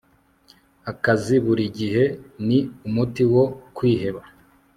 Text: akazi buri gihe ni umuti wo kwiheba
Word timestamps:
akazi 0.91 1.35
buri 1.45 1.65
gihe 1.77 2.03
ni 2.47 2.59
umuti 2.87 3.23
wo 3.33 3.43
kwiheba 3.75 4.21